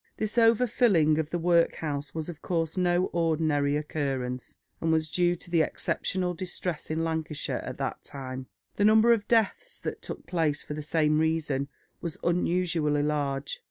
[0.17, 5.35] This over filling of the workhouse was of course no ordinary occurrence, and was due
[5.35, 8.47] to the exceptional distress in Lancashire at that time.
[8.77, 11.67] The number of deaths that took place, for the same reason,
[12.01, 13.59] was unusually large.